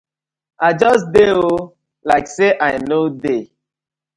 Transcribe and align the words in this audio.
I 0.67 0.69
just 0.81 1.03
dey 1.13 1.29
oo, 1.39 1.55
like 2.09 2.27
say 2.35 2.49
I 2.69 2.71
no 2.89 2.99
dey. 3.23 3.41